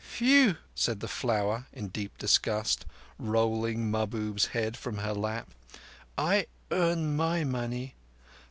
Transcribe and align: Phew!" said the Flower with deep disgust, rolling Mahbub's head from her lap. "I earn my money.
Phew!" 0.03 0.57
said 0.73 0.99
the 0.99 1.07
Flower 1.07 1.67
with 1.71 1.93
deep 1.93 2.17
disgust, 2.17 2.87
rolling 3.19 3.91
Mahbub's 3.91 4.47
head 4.47 4.75
from 4.75 4.97
her 4.97 5.13
lap. 5.13 5.51
"I 6.17 6.47
earn 6.71 7.15
my 7.15 7.43
money. 7.43 7.93